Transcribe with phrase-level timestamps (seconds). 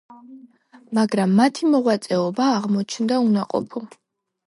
[0.99, 3.89] მაგრამ მათი მოღვაწეობა აღმოჩნდა უნაყოფო.